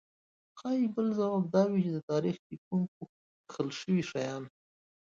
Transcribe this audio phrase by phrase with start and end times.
[0.59, 3.01] ښايي بل ځواب دا وي چې د تاریخ لیکونکو
[3.49, 4.43] کښل شوي شیان.